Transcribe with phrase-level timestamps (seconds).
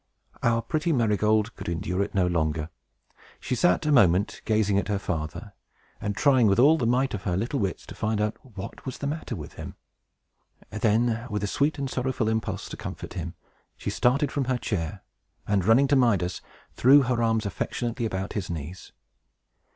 [0.41, 2.71] Our pretty Marygold could endure it no longer.
[3.39, 5.53] She sat, a moment, gazing at her father,
[6.01, 8.97] and trying, with all the might of her little wits, to find out what was
[8.97, 9.75] the matter with him.
[10.71, 13.35] Then, with a sweet and sorrowful impulse to comfort him,
[13.77, 15.03] she started from her chair,
[15.47, 16.41] and, running to Midas,
[16.73, 18.93] threw her arms affectionately about his knees.